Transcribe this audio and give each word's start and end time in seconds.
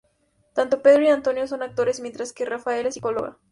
Tanto 0.55 0.81
Pedro 0.81 1.03
y 1.03 1.09
Antonio 1.09 1.45
son 1.45 1.61
actores, 1.61 1.99
mientras 1.99 2.33
que 2.33 2.43
Raffaella 2.43 2.87
es 2.87 2.95
psicóloga. 2.95 3.37